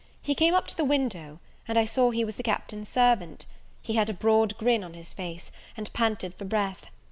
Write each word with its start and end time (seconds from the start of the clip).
He 0.19 0.33
came 0.33 0.55
up 0.55 0.65
to 0.67 0.75
the 0.75 0.83
window, 0.83 1.39
and 1.67 1.77
I 1.77 1.85
saw 1.85 2.09
he 2.09 2.25
was 2.25 2.35
the 2.35 2.41
Captain's 2.41 2.89
servant. 2.89 3.45
He 3.83 3.93
had 3.93 4.09
a 4.09 4.15
broad 4.15 4.57
grin 4.57 4.83
on 4.83 4.95
his 4.95 5.13
face, 5.13 5.51
and 5.77 5.93
panted 5.93 6.33
for 6.33 6.45
breath. 6.45 6.87